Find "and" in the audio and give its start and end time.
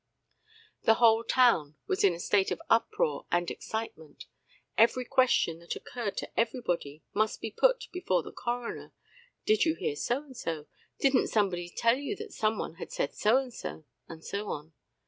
3.31-3.51, 10.23-10.35, 13.37-13.53, 14.09-14.25